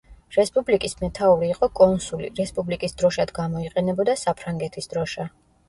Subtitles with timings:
[0.35, 5.31] რესპუბლიკის მეთაური იყო კონსული, რესპუბლიკის დროშად გამოიყენებოდა საფრანგეთის დროშა.